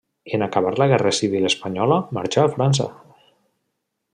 En 0.35 0.43
acabar 0.45 0.71
la 0.81 0.87
guerra 0.91 1.11
civil 1.17 1.45
espanyola 1.49 1.99
marxà 2.19 2.47
a 2.47 2.53
França. 2.57 2.89